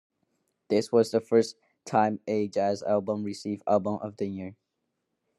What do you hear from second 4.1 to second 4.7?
the Year.